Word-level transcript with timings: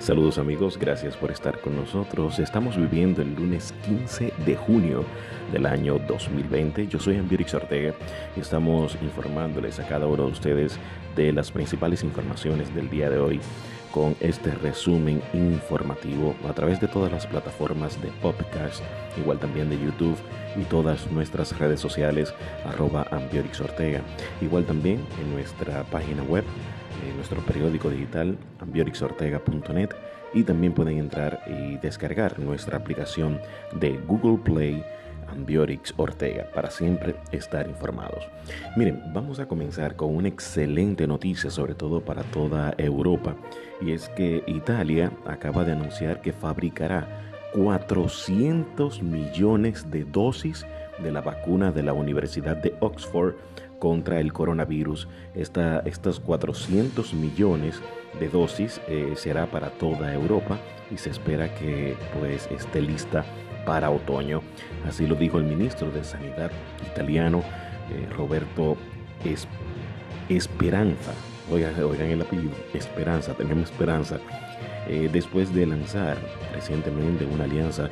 Saludos 0.00 0.38
amigos, 0.38 0.78
gracias 0.78 1.14
por 1.14 1.30
estar 1.30 1.60
con 1.60 1.76
nosotros. 1.76 2.38
Estamos 2.38 2.74
viviendo 2.74 3.20
el 3.20 3.34
lunes 3.34 3.74
15 3.84 4.32
de 4.46 4.56
junio 4.56 5.04
del 5.52 5.66
año 5.66 5.98
2020. 5.98 6.86
Yo 6.86 6.98
soy 6.98 7.18
Ambirix 7.18 7.52
Ortega 7.52 7.92
y 8.34 8.40
estamos 8.40 8.96
informándoles 9.02 9.78
a 9.78 9.86
cada 9.86 10.06
uno 10.06 10.24
de 10.24 10.32
ustedes 10.32 10.78
de 11.14 11.34
las 11.34 11.50
principales 11.50 12.02
informaciones 12.02 12.74
del 12.74 12.88
día 12.88 13.10
de 13.10 13.18
hoy 13.18 13.40
con 13.92 14.16
este 14.20 14.52
resumen 14.52 15.20
informativo 15.34 16.34
a 16.48 16.54
través 16.54 16.80
de 16.80 16.88
todas 16.88 17.12
las 17.12 17.26
plataformas 17.26 18.00
de 18.00 18.08
podcast, 18.22 18.82
igual 19.18 19.38
también 19.38 19.68
de 19.68 19.78
YouTube 19.78 20.16
y 20.56 20.62
todas 20.62 21.10
nuestras 21.12 21.56
redes 21.58 21.78
sociales, 21.78 22.32
arroba 22.64 23.06
Ambiorix 23.10 23.60
Ortega. 23.60 24.00
Igual 24.40 24.64
también 24.64 25.04
en 25.20 25.34
nuestra 25.34 25.84
página 25.84 26.22
web 26.22 26.44
en 27.08 27.16
nuestro 27.16 27.40
periódico 27.40 27.90
digital 27.90 28.36
ambiorixortega.net 28.60 29.90
y 30.32 30.44
también 30.44 30.72
pueden 30.72 30.98
entrar 30.98 31.42
y 31.46 31.76
descargar 31.78 32.38
nuestra 32.38 32.78
aplicación 32.78 33.40
de 33.74 33.98
Google 34.06 34.38
Play 34.38 34.84
Ambiorix 35.28 35.94
Ortega 35.96 36.46
para 36.54 36.70
siempre 36.70 37.14
estar 37.32 37.68
informados. 37.68 38.24
Miren, 38.76 39.02
vamos 39.12 39.38
a 39.40 39.46
comenzar 39.46 39.96
con 39.96 40.14
una 40.14 40.28
excelente 40.28 41.06
noticia, 41.06 41.50
sobre 41.50 41.74
todo 41.74 42.00
para 42.04 42.22
toda 42.24 42.74
Europa, 42.78 43.36
y 43.80 43.92
es 43.92 44.08
que 44.10 44.42
Italia 44.46 45.12
acaba 45.26 45.64
de 45.64 45.72
anunciar 45.72 46.20
que 46.20 46.32
fabricará 46.32 47.06
400 47.54 49.02
millones 49.02 49.90
de 49.90 50.04
dosis 50.04 50.66
de 51.02 51.10
la 51.10 51.20
vacuna 51.20 51.72
de 51.72 51.82
la 51.82 51.92
Universidad 51.92 52.56
de 52.56 52.74
Oxford 52.80 53.34
contra 53.80 54.20
el 54.20 54.32
coronavirus. 54.32 55.08
Esta, 55.34 55.80
estas 55.80 56.20
400 56.20 57.12
millones 57.14 57.80
de 58.20 58.28
dosis 58.28 58.80
eh, 58.86 59.14
será 59.16 59.46
para 59.46 59.70
toda 59.70 60.14
Europa 60.14 60.60
y 60.92 60.96
se 60.96 61.10
espera 61.10 61.52
que 61.56 61.96
pues 62.20 62.48
esté 62.52 62.80
lista 62.80 63.24
para 63.66 63.90
otoño. 63.90 64.42
Así 64.86 65.06
lo 65.06 65.16
dijo 65.16 65.38
el 65.38 65.44
ministro 65.44 65.90
de 65.90 66.04
Sanidad 66.04 66.52
italiano 66.92 67.42
eh, 67.90 68.06
Roberto 68.16 68.76
Esperanza. 70.28 71.12
Oigan, 71.50 71.74
oigan, 71.82 72.06
el 72.06 72.22
apellido, 72.22 72.54
Esperanza, 72.74 73.34
tenemos 73.34 73.70
esperanza. 73.70 74.18
Eh, 74.88 75.08
después 75.12 75.52
de 75.54 75.66
lanzar 75.66 76.16
recientemente 76.54 77.24
una 77.24 77.44
alianza 77.44 77.90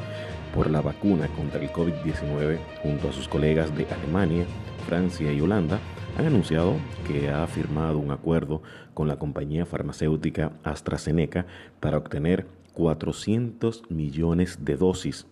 por 0.54 0.70
la 0.70 0.80
vacuna 0.80 1.28
contra 1.28 1.60
el 1.60 1.70
COVID-19 1.70 2.58
junto 2.82 3.08
a 3.08 3.12
sus 3.12 3.28
colegas 3.28 3.76
de 3.76 3.86
Alemania, 3.86 4.46
Francia 4.86 5.32
y 5.32 5.40
Holanda, 5.40 5.78
han 6.16 6.26
anunciado 6.26 6.76
que 7.06 7.30
ha 7.30 7.46
firmado 7.46 7.98
un 7.98 8.10
acuerdo 8.10 8.62
con 8.94 9.06
la 9.08 9.18
compañía 9.18 9.66
farmacéutica 9.66 10.52
AstraZeneca 10.64 11.46
para 11.80 11.98
obtener 11.98 12.46
400 12.74 13.90
millones 13.90 14.64
de 14.64 14.76
dosis 14.76 15.26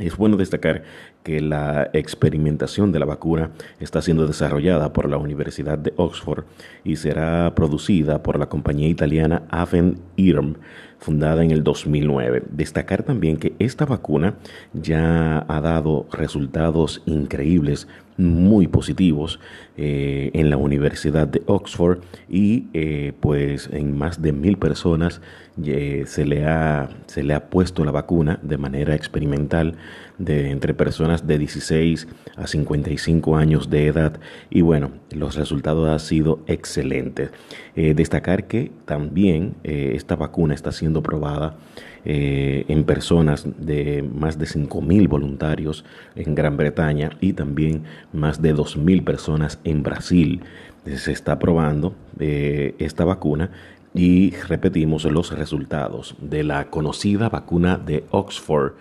es 0.00 0.16
bueno 0.16 0.36
destacar 0.36 0.82
que 1.22 1.40
la 1.40 1.90
experimentación 1.92 2.92
de 2.92 2.98
la 2.98 3.06
vacuna 3.06 3.50
está 3.78 4.00
siendo 4.02 4.26
desarrollada 4.26 4.92
por 4.92 5.08
la 5.08 5.18
Universidad 5.18 5.78
de 5.78 5.92
Oxford 5.96 6.44
y 6.84 6.96
será 6.96 7.54
producida 7.54 8.22
por 8.22 8.38
la 8.38 8.48
compañía 8.48 8.88
italiana 8.88 9.42
Aven 9.50 9.98
Irm, 10.16 10.56
fundada 10.98 11.44
en 11.44 11.50
el 11.50 11.62
2009. 11.62 12.44
Destacar 12.50 13.02
también 13.02 13.36
que 13.36 13.54
esta 13.58 13.84
vacuna 13.84 14.36
ya 14.72 15.44
ha 15.46 15.60
dado 15.60 16.06
resultados 16.12 17.02
increíbles, 17.06 17.86
muy 18.20 18.68
positivos 18.68 19.40
eh, 19.82 20.30
en 20.34 20.50
la 20.50 20.58
Universidad 20.58 21.26
de 21.26 21.42
Oxford 21.46 22.00
y 22.28 22.66
eh, 22.74 23.14
pues 23.18 23.70
en 23.72 23.96
más 23.96 24.20
de 24.20 24.32
mil 24.32 24.58
personas 24.58 25.22
eh, 25.64 26.04
se, 26.06 26.26
le 26.26 26.46
ha, 26.46 26.90
se 27.06 27.22
le 27.22 27.32
ha 27.32 27.48
puesto 27.48 27.82
la 27.84 27.90
vacuna 27.90 28.38
de 28.42 28.58
manera 28.58 28.94
experimental 28.94 29.76
de 30.18 30.50
entre 30.50 30.74
personas 30.74 31.26
de 31.26 31.38
16 31.38 32.08
a 32.36 32.46
55 32.46 33.36
años 33.36 33.70
de 33.70 33.86
edad 33.86 34.20
y 34.50 34.60
bueno, 34.60 34.90
los 35.12 35.36
resultados 35.36 35.88
han 35.88 36.00
sido 36.00 36.40
excelentes. 36.46 37.30
Destacar 37.74 38.46
que 38.46 38.70
también 38.84 39.54
esta 39.62 40.16
vacuna 40.16 40.52
está 40.52 40.72
siendo 40.72 41.02
probada 41.02 41.56
en 42.04 42.84
personas 42.84 43.46
de 43.58 44.02
más 44.02 44.38
de 44.38 44.44
5.000 44.44 45.08
voluntarios 45.08 45.86
en 46.14 46.34
Gran 46.34 46.58
Bretaña 46.58 47.10
y 47.20 47.32
también 47.32 47.84
más 48.12 48.42
de 48.42 48.54
2.000 48.54 49.04
personas 49.04 49.58
en 49.64 49.82
Brasil. 49.82 50.42
Se 50.84 51.12
está 51.12 51.38
probando 51.38 51.94
esta 52.18 53.04
vacuna 53.04 53.50
y 53.94 54.30
repetimos 54.48 55.04
los 55.04 55.36
resultados 55.36 56.16
de 56.20 56.44
la 56.44 56.70
conocida 56.70 57.28
vacuna 57.28 57.76
de 57.76 58.04
Oxford 58.10 58.72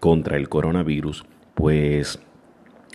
contra 0.00 0.36
el 0.36 0.48
coronavirus, 0.48 1.24
pues 1.54 2.20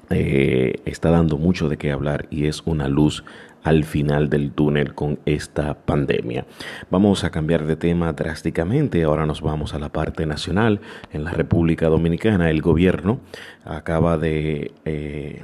eh, 0.09 0.81
está 0.85 1.09
dando 1.11 1.37
mucho 1.37 1.69
de 1.69 1.77
qué 1.77 1.91
hablar 1.91 2.27
y 2.29 2.45
es 2.45 2.61
una 2.65 2.87
luz 2.87 3.23
al 3.63 3.85
final 3.85 4.29
del 4.29 4.51
túnel 4.51 4.93
con 4.93 5.19
esta 5.25 5.73
pandemia. 5.73 6.45
Vamos 6.89 7.23
a 7.23 7.29
cambiar 7.29 7.65
de 7.65 7.77
tema 7.77 8.11
drásticamente, 8.11 9.03
ahora 9.03 9.25
nos 9.25 9.41
vamos 9.41 9.73
a 9.73 9.79
la 9.79 9.89
parte 9.89 10.25
nacional. 10.25 10.81
En 11.13 11.23
la 11.23 11.31
República 11.31 11.87
Dominicana 11.87 12.49
el 12.49 12.61
gobierno 12.61 13.21
acaba 13.63 14.17
de 14.17 14.73
eh, 14.83 15.41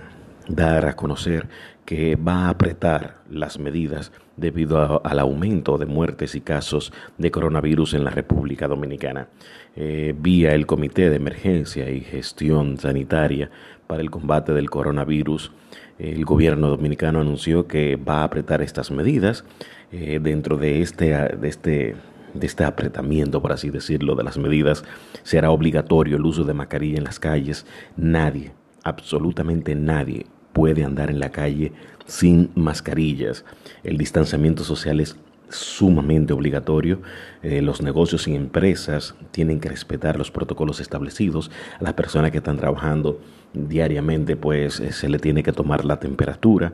dar 0.50 0.86
a 0.88 0.96
conocer 0.96 1.48
que 1.86 2.16
va 2.16 2.46
a 2.46 2.50
apretar 2.50 3.22
las 3.30 3.58
medidas 3.58 4.12
debido 4.36 5.02
al 5.06 5.20
aumento 5.20 5.78
de 5.78 5.86
muertes 5.86 6.36
y 6.36 6.42
casos 6.42 6.94
de 7.18 7.32
coronavirus 7.32 7.94
en 7.94 8.04
la 8.04 8.12
República 8.12 8.68
Dominicana. 8.68 9.30
Eh, 9.76 10.14
vía 10.18 10.54
el 10.54 10.66
Comité 10.66 11.10
de 11.10 11.16
Emergencia 11.16 11.90
y 11.90 12.02
Gestión 12.02 12.78
Sanitaria 12.78 13.50
para 13.88 14.02
el 14.02 14.12
combate 14.12 14.54
del 14.54 14.70
coronavirus, 14.70 15.52
el 15.98 16.24
gobierno 16.26 16.70
dominicano 16.70 17.22
anunció 17.22 17.68
que 17.68 17.96
va 17.96 18.22
a 18.22 18.24
apretar 18.24 18.62
estas 18.62 18.92
medidas 18.92 19.44
eh, 19.92 20.20
dentro 20.22 20.58
de 20.58 20.82
este, 20.82 21.08
de 21.38 21.48
este 21.48 21.96
de 22.34 22.46
este 22.46 22.64
apretamiento, 22.64 23.42
por 23.42 23.52
así 23.52 23.72
decirlo, 23.72 24.14
de 24.14 24.24
las 24.24 24.38
medidas, 24.38 24.84
será 25.24 25.50
obligatorio 25.50 26.18
el 26.18 26.26
uso 26.26 26.44
de 26.44 26.54
mascarilla 26.54 27.00
en 27.00 27.04
las 27.04 27.20
calles. 27.20 27.66
Nadie, 27.98 28.52
absolutamente 28.84 29.74
nadie, 29.74 30.28
puede 30.60 30.84
andar 30.84 31.10
en 31.10 31.22
la 31.22 31.32
calle 31.32 31.72
sin 32.06 32.52
mascarillas. 32.54 33.46
El 33.82 33.98
distanciamiento 33.98 34.66
social 34.66 35.00
es 35.00 35.16
sumamente 35.48 36.34
obligatorio. 36.34 37.02
Eh, 37.44 37.62
los 37.62 37.82
negocios 37.82 38.28
y 38.28 38.36
empresas 38.36 39.16
tienen 39.32 39.62
que 39.62 39.70
respetar 39.70 40.18
los 40.18 40.32
protocolos 40.32 40.82
establecidos. 40.82 41.50
A 41.80 41.84
las 41.86 41.94
personas 41.94 42.32
que 42.32 42.40
están 42.40 42.58
trabajando 42.58 43.22
diariamente, 43.54 44.36
pues 44.36 44.82
eh, 44.82 44.92
se 44.92 45.08
le 45.08 45.18
tiene 45.18 45.44
que 45.44 45.54
tomar 45.54 45.86
la 45.86 46.02
temperatura 46.02 46.74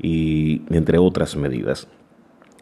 y 0.00 0.62
entre 0.70 0.98
otras 0.98 1.34
medidas. 1.34 1.88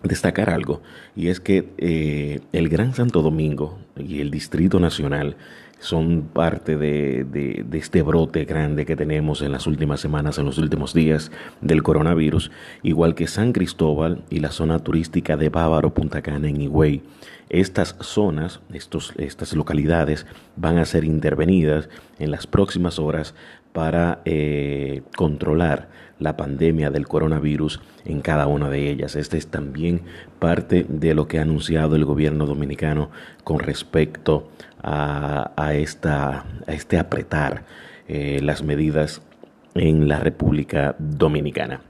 Destacar 0.02 0.48
algo, 0.48 0.82
y 1.14 1.28
es 1.28 1.38
que 1.38 1.68
eh, 1.78 2.40
el 2.52 2.68
Gran 2.70 2.92
Santo 2.92 3.20
Domingo 3.22 3.78
y 3.96 4.20
el 4.20 4.32
Distrito 4.32 4.80
Nacional 4.80 5.36
son 5.82 6.22
parte 6.32 6.76
de, 6.76 7.24
de, 7.24 7.66
este 7.76 8.02
brote 8.02 8.44
grande 8.44 8.86
que 8.86 8.94
tenemos 8.94 9.42
en 9.42 9.50
las 9.50 9.66
últimas 9.66 10.00
semanas, 10.00 10.38
en 10.38 10.46
los 10.46 10.58
últimos 10.58 10.94
días 10.94 11.32
del 11.60 11.82
coronavirus, 11.82 12.52
igual 12.84 13.16
que 13.16 13.26
San 13.26 13.52
Cristóbal 13.52 14.22
y 14.30 14.38
la 14.38 14.52
zona 14.52 14.78
turística 14.78 15.36
de 15.36 15.48
Bávaro, 15.48 15.92
Punta 15.92 16.22
Cana, 16.22 16.48
en 16.48 16.60
Higüey. 16.60 17.02
Estas 17.48 17.96
zonas, 18.00 18.60
estos, 18.72 19.12
estas 19.18 19.54
localidades 19.54 20.24
van 20.54 20.78
a 20.78 20.84
ser 20.84 21.02
intervenidas 21.02 21.88
en 22.20 22.30
las 22.30 22.46
próximas 22.46 23.00
horas 23.00 23.34
para 23.72 24.20
eh, 24.24 25.02
controlar 25.16 25.88
la 26.18 26.36
pandemia 26.36 26.90
del 26.90 27.08
coronavirus 27.08 27.80
en 28.04 28.20
cada 28.20 28.46
una 28.46 28.68
de 28.68 28.90
ellas. 28.90 29.16
Este 29.16 29.38
es 29.38 29.48
también 29.48 30.02
parte 30.38 30.86
de 30.88 31.14
lo 31.14 31.26
que 31.26 31.38
ha 31.38 31.42
anunciado 31.42 31.96
el 31.96 32.04
gobierno 32.04 32.46
dominicano 32.46 33.10
con 33.44 33.58
respecto 33.58 34.50
a, 34.82 35.72
esta, 35.74 36.44
a 36.66 36.72
este 36.72 36.98
apretar 36.98 37.64
eh, 38.08 38.40
las 38.42 38.62
medidas 38.62 39.22
en 39.74 40.08
la 40.08 40.20
República 40.20 40.94
Dominicana. 40.98 41.80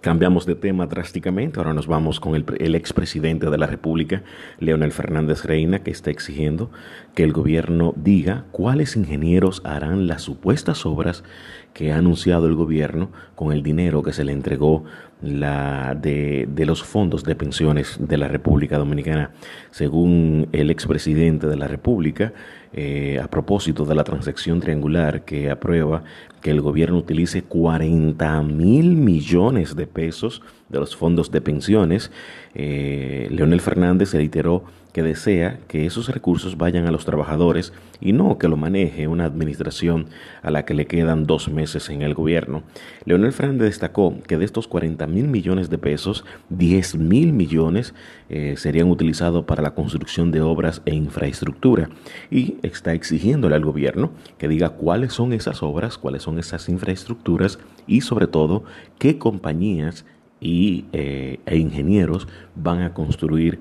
Cambiamos 0.00 0.44
de 0.44 0.54
tema 0.54 0.86
drásticamente, 0.86 1.58
ahora 1.58 1.72
nos 1.72 1.86
vamos 1.86 2.20
con 2.20 2.34
el, 2.34 2.44
el, 2.58 2.74
expresidente 2.74 3.48
de 3.48 3.56
la 3.56 3.66
República, 3.66 4.22
Leonel 4.58 4.92
Fernández 4.92 5.44
Reina, 5.44 5.82
que 5.82 5.90
está 5.90 6.10
exigiendo 6.10 6.70
que 7.14 7.22
el 7.22 7.32
gobierno 7.32 7.94
diga 7.96 8.44
cuáles 8.50 8.96
ingenieros 8.96 9.62
harán 9.64 10.06
las 10.06 10.22
supuestas 10.22 10.84
obras 10.84 11.22
que 11.74 11.92
ha 11.92 11.98
anunciado 11.98 12.46
el 12.46 12.54
gobierno 12.54 13.10
con 13.34 13.52
el 13.52 13.62
dinero 13.62 14.02
que 14.02 14.12
se 14.12 14.24
le 14.24 14.32
entregó 14.32 14.84
la 15.20 15.96
de, 16.00 16.46
los 16.66 16.82
fondos 16.84 17.24
de 17.24 17.34
pensiones 17.34 17.96
de 17.98 18.16
la 18.16 18.28
República 18.28 18.78
Dominicana. 18.78 19.32
Según 19.70 20.48
el 20.52 20.70
expresidente 20.70 21.46
de 21.46 21.56
la 21.56 21.66
República, 21.66 22.32
eh, 22.72 23.20
a 23.22 23.28
propósito 23.28 23.84
de 23.84 23.94
la 23.94 24.04
transacción 24.04 24.60
triangular 24.60 25.24
que 25.24 25.50
aprueba 25.50 26.04
que 26.40 26.50
el 26.50 26.60
gobierno 26.60 26.98
utilice 26.98 27.42
40 27.42 28.42
mil 28.42 28.96
millones 28.96 29.74
de 29.74 29.83
pesos 29.86 30.42
de 30.68 30.78
los 30.78 30.96
fondos 30.96 31.30
de 31.30 31.40
pensiones. 31.40 32.10
Eh, 32.54 33.28
Leonel 33.30 33.60
Fernández 33.60 34.12
reiteró 34.12 34.64
que 34.94 35.02
desea 35.02 35.58
que 35.66 35.86
esos 35.86 36.08
recursos 36.08 36.56
vayan 36.56 36.86
a 36.86 36.92
los 36.92 37.04
trabajadores 37.04 37.72
y 38.00 38.12
no 38.12 38.38
que 38.38 38.46
lo 38.46 38.56
maneje 38.56 39.08
una 39.08 39.24
administración 39.24 40.06
a 40.40 40.52
la 40.52 40.64
que 40.64 40.72
le 40.72 40.86
quedan 40.86 41.24
dos 41.24 41.48
meses 41.48 41.90
en 41.90 42.02
el 42.02 42.14
gobierno. 42.14 42.62
Leonel 43.04 43.32
Fernández 43.32 43.70
destacó 43.70 44.16
que 44.28 44.38
de 44.38 44.44
estos 44.44 44.68
40 44.68 45.04
mil 45.08 45.26
millones 45.26 45.68
de 45.68 45.78
pesos, 45.78 46.24
10 46.50 46.94
mil 46.94 47.32
millones 47.32 47.92
eh, 48.28 48.54
serían 48.56 48.88
utilizados 48.88 49.44
para 49.46 49.62
la 49.62 49.74
construcción 49.74 50.30
de 50.30 50.42
obras 50.42 50.80
e 50.86 50.94
infraestructura 50.94 51.90
y 52.30 52.58
está 52.62 52.92
exigiéndole 52.92 53.56
al 53.56 53.64
gobierno 53.64 54.12
que 54.38 54.46
diga 54.46 54.70
cuáles 54.70 55.12
son 55.12 55.32
esas 55.32 55.64
obras, 55.64 55.98
cuáles 55.98 56.22
son 56.22 56.38
esas 56.38 56.68
infraestructuras 56.68 57.58
y 57.88 58.02
sobre 58.02 58.28
todo 58.28 58.62
qué 59.00 59.18
compañías 59.18 60.06
y, 60.40 60.84
eh, 60.92 61.40
e 61.46 61.56
ingenieros 61.56 62.28
van 62.54 62.82
a 62.82 62.92
construir 62.92 63.58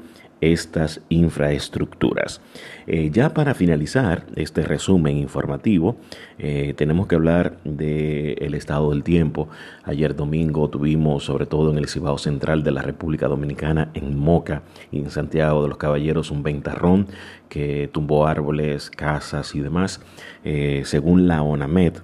estas 0.51 1.01
infraestructuras. 1.09 2.41
Eh, 2.85 3.09
ya 3.13 3.33
para 3.33 3.53
finalizar 3.53 4.25
este 4.35 4.63
resumen 4.63 5.17
informativo, 5.17 5.95
eh, 6.37 6.73
tenemos 6.75 7.07
que 7.07 7.15
hablar 7.15 7.57
del 7.63 8.53
estado 8.53 8.89
del 8.91 9.03
tiempo. 9.03 9.47
Ayer 9.85 10.15
domingo 10.15 10.69
tuvimos, 10.69 11.23
sobre 11.23 11.45
todo 11.45 11.71
en 11.71 11.77
el 11.77 11.87
Cibao 11.87 12.17
Central 12.17 12.63
de 12.63 12.71
la 12.71 12.81
República 12.81 13.27
Dominicana, 13.27 13.89
en 13.93 14.17
Moca 14.19 14.63
y 14.91 14.99
en 14.99 15.09
Santiago 15.09 15.63
de 15.63 15.69
los 15.69 15.77
Caballeros, 15.77 16.29
un 16.29 16.43
ventarrón 16.43 17.07
que 17.47 17.89
tumbó 17.91 18.27
árboles, 18.27 18.89
casas 18.89 19.55
y 19.55 19.61
demás. 19.61 20.01
Eh, 20.43 20.81
según 20.85 21.27
la 21.27 21.41
ONAMED, 21.41 21.99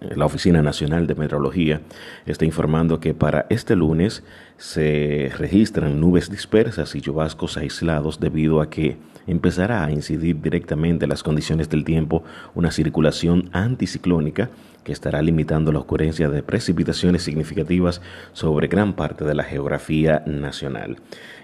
la 0.00 0.26
Oficina 0.26 0.62
Nacional 0.62 1.06
de 1.06 1.14
Meteorología 1.14 1.80
está 2.26 2.44
informando 2.44 3.00
que 3.00 3.14
para 3.14 3.46
este 3.50 3.74
lunes 3.74 4.22
se 4.56 5.30
registran 5.36 6.00
nubes 6.00 6.30
dispersas 6.30 6.94
y 6.94 7.00
chubascos 7.00 7.56
aislados 7.56 8.20
debido 8.20 8.60
a 8.60 8.70
que 8.70 8.96
empezará 9.26 9.84
a 9.84 9.90
incidir 9.90 10.40
directamente 10.40 11.04
en 11.04 11.10
las 11.10 11.22
condiciones 11.22 11.68
del 11.68 11.84
tiempo 11.84 12.22
una 12.54 12.70
circulación 12.70 13.50
anticiclónica 13.52 14.50
que 14.88 14.92
estará 14.92 15.20
limitando 15.20 15.70
la 15.70 15.80
ocurrencia 15.80 16.30
de 16.30 16.42
precipitaciones 16.42 17.22
significativas 17.22 18.00
sobre 18.32 18.68
gran 18.68 18.94
parte 18.94 19.24
de 19.24 19.34
la 19.34 19.44
geografía 19.44 20.22
nacional. 20.24 20.96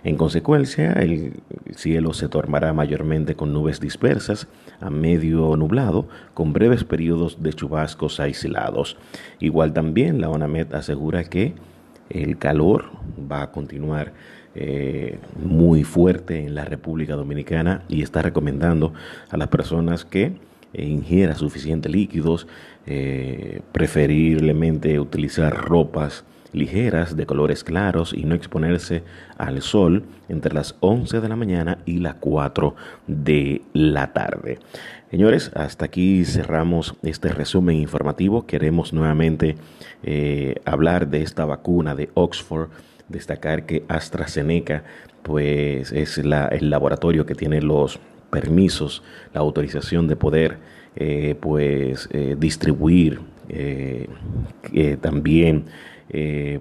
En 0.02 0.16
consecuencia, 0.16 0.92
el 0.92 1.34
cielo 1.76 2.14
se 2.14 2.28
tornará 2.28 2.72
mayormente 2.72 3.34
con 3.34 3.52
nubes 3.52 3.80
dispersas 3.80 4.48
a 4.80 4.88
medio 4.88 5.56
nublado, 5.56 6.08
con 6.32 6.54
breves 6.54 6.84
periodos 6.84 7.42
de 7.42 7.52
chubascos 7.52 8.18
aislados. 8.18 8.43
Igual 9.40 9.72
también 9.72 10.20
la 10.20 10.28
ONAMED 10.28 10.74
asegura 10.74 11.24
que 11.24 11.54
el 12.10 12.38
calor 12.38 12.86
va 13.30 13.42
a 13.42 13.50
continuar 13.50 14.12
eh, 14.54 15.18
muy 15.42 15.84
fuerte 15.84 16.44
en 16.44 16.54
la 16.54 16.64
República 16.64 17.14
Dominicana 17.14 17.82
y 17.88 18.02
está 18.02 18.22
recomendando 18.22 18.92
a 19.30 19.36
las 19.36 19.48
personas 19.48 20.04
que 20.04 20.36
e 20.74 20.84
ingiera 20.84 21.36
suficientes 21.36 21.90
líquidos, 21.90 22.48
eh, 22.86 23.60
preferiblemente 23.72 24.98
utilizar 24.98 25.56
ropas 25.56 26.24
ligeras 26.54 27.16
de 27.16 27.26
colores 27.26 27.64
claros 27.64 28.14
y 28.14 28.24
no 28.24 28.34
exponerse 28.34 29.02
al 29.36 29.62
sol 29.62 30.04
entre 30.28 30.54
las 30.54 30.76
11 30.80 31.20
de 31.20 31.28
la 31.28 31.36
mañana 31.36 31.78
y 31.84 31.98
las 31.98 32.14
4 32.14 32.74
de 33.06 33.62
la 33.72 34.12
tarde. 34.12 34.58
Señores, 35.10 35.50
hasta 35.54 35.84
aquí 35.84 36.24
cerramos 36.24 36.94
este 37.02 37.28
resumen 37.28 37.76
informativo. 37.76 38.46
Queremos 38.46 38.92
nuevamente 38.92 39.56
eh, 40.02 40.56
hablar 40.64 41.08
de 41.08 41.22
esta 41.22 41.44
vacuna 41.44 41.94
de 41.94 42.10
Oxford, 42.14 42.70
destacar 43.08 43.66
que 43.66 43.84
AstraZeneca 43.88 44.82
pues 45.22 45.92
es 45.92 46.18
la, 46.18 46.48
el 46.48 46.70
laboratorio 46.70 47.26
que 47.26 47.34
tiene 47.34 47.62
los 47.62 47.98
permisos, 48.30 49.02
la 49.32 49.40
autorización 49.40 50.08
de 50.08 50.16
poder 50.16 50.58
eh, 50.96 51.36
pues 51.40 52.08
eh, 52.12 52.36
distribuir, 52.38 53.20
también 55.00 55.66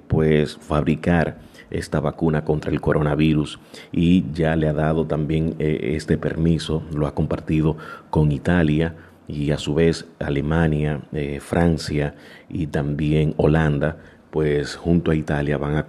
pues 0.08 0.58
fabricar 0.58 1.38
esta 1.70 2.00
vacuna 2.00 2.44
contra 2.44 2.72
el 2.72 2.82
coronavirus. 2.82 3.60
Y 3.92 4.26
ya 4.34 4.56
le 4.56 4.68
ha 4.68 4.74
dado 4.74 5.06
también 5.06 5.56
este 5.60 6.18
permiso, 6.18 6.84
lo 6.94 7.08
ha 7.08 7.14
compartido 7.14 7.78
con 8.10 8.32
Italia 8.32 8.96
y 9.28 9.52
a 9.52 9.58
su 9.58 9.74
vez 9.76 10.06
Alemania, 10.20 11.02
Francia 11.40 12.16
y 12.50 12.68
también 12.68 13.34
Holanda 13.38 13.98
pues 14.34 14.76
junto 14.76 15.12
a 15.12 15.16
Italia 15.16 15.60
van 15.60 15.76
a, 15.76 15.86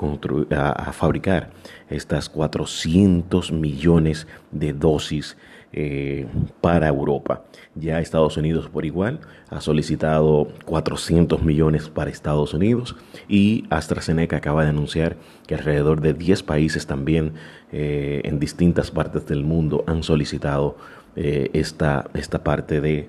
a, 0.55 0.71
a 0.73 0.93
fabricar 0.93 1.49
estas 1.89 2.29
400 2.29 3.51
millones 3.53 4.27
de 4.51 4.75
dosis 4.75 5.39
eh, 5.77 6.29
para 6.61 6.87
Europa. 6.87 7.43
Ya 7.75 7.99
Estados 7.99 8.37
Unidos 8.37 8.69
por 8.69 8.85
igual 8.85 9.19
ha 9.51 9.61
solicitado 9.61 10.47
400 10.67 11.43
millones 11.43 11.89
para 11.89 12.11
Estados 12.11 12.55
Unidos 12.55 12.95
y 13.27 13.65
AstraZeneca 13.71 14.37
acaba 14.37 14.63
de 14.63 14.69
anunciar 14.69 15.17
que 15.49 15.57
alrededor 15.57 16.01
de 16.01 16.15
10 16.15 16.45
países 16.45 16.87
también 16.87 17.33
eh, 17.73 18.21
en 18.23 18.39
distintas 18.39 18.93
partes 18.93 19.27
del 19.27 19.43
mundo 19.43 19.83
han 19.89 20.05
solicitado 20.05 20.77
eh, 21.17 21.51
esta, 21.55 22.09
esta 22.15 22.45
parte 22.45 22.81
de 22.81 23.09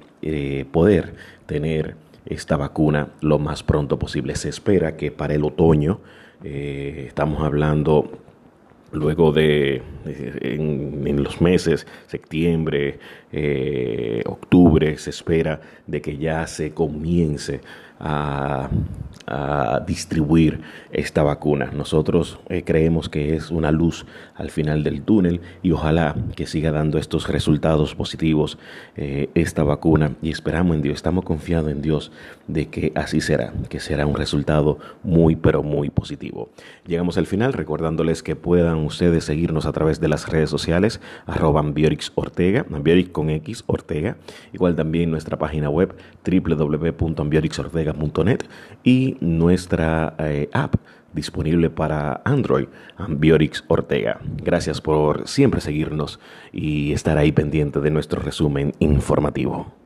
poder 0.71 1.13
tener 1.45 1.95
esta 2.25 2.57
vacuna 2.57 3.09
lo 3.21 3.37
más 3.37 3.61
pronto 3.61 3.99
posible. 3.99 4.35
Se 4.35 4.49
espera 4.49 4.97
que 4.97 5.11
para 5.11 5.35
el 5.35 5.43
otoño, 5.43 5.99
estamos 6.41 7.43
hablando 7.43 8.24
luego 8.95 9.31
de 9.31 9.81
en, 10.05 11.23
los 11.23 11.41
meses 11.41 11.85
septiembre, 12.07 12.99
eh, 13.31 14.21
octubre, 14.25 14.97
se 14.97 15.09
espera 15.09 15.61
de 15.87 16.01
que 16.01 16.17
ya 16.17 16.47
se 16.47 16.71
comience 16.71 17.61
a, 17.99 18.69
distribuir 19.87 20.61
esta 20.91 21.23
vacuna. 21.23 21.71
Nosotros 21.73 22.37
eh, 22.47 22.63
creemos 22.63 23.09
que 23.09 23.35
es 23.35 23.49
una 23.49 23.71
luz 23.71 24.05
al 24.35 24.51
final 24.51 24.83
del 24.83 25.01
túnel 25.01 25.41
y 25.63 25.71
ojalá 25.71 26.15
que 26.35 26.45
siga 26.45 26.71
dando 26.71 26.99
estos 26.99 27.27
resultados 27.27 27.95
positivos 27.95 28.59
eh, 28.95 29.29
esta 29.33 29.63
vacuna 29.63 30.11
y 30.21 30.29
esperamos 30.29 30.75
en 30.75 30.83
Dios, 30.83 30.97
estamos 30.97 31.25
confiados 31.25 31.71
en 31.71 31.81
Dios 31.81 32.11
de 32.47 32.67
que 32.67 32.91
así 32.93 33.19
será, 33.19 33.51
que 33.67 33.79
será 33.79 34.05
un 34.05 34.15
resultado 34.15 34.77
muy 35.01 35.35
pero 35.35 35.63
muy 35.63 35.89
positivo. 35.89 36.49
Llegamos 36.85 37.17
al 37.17 37.25
final 37.25 37.53
recordándoles 37.53 38.21
que 38.21 38.35
puedan 38.35 38.85
ustedes 38.85 39.23
seguirnos 39.23 39.65
a 39.65 39.71
través 39.71 39.99
de 39.99 40.07
las 40.07 40.29
redes 40.29 40.51
sociales 40.51 41.01
arroba 41.25 41.61
Ambiorix 41.61 42.11
Ortega, 42.13 42.63
Ambiorix 42.71 43.09
con 43.09 43.31
X 43.31 43.63
Ortega, 43.65 44.17
igual 44.53 44.75
también 44.75 45.09
nuestra 45.09 45.39
página 45.39 45.69
web 45.69 45.95
www.ambiorixortega 46.23 47.84
y 48.83 49.17
nuestra 49.19 50.15
eh, 50.19 50.49
app 50.53 50.75
disponible 51.13 51.69
para 51.69 52.21
Android, 52.25 52.67
Ambiorix 52.97 53.63
Ortega. 53.67 54.19
Gracias 54.43 54.81
por 54.81 55.27
siempre 55.27 55.61
seguirnos 55.61 56.19
y 56.51 56.91
estar 56.91 57.17
ahí 57.17 57.31
pendiente 57.31 57.79
de 57.79 57.89
nuestro 57.89 58.21
resumen 58.21 58.73
informativo. 58.79 59.84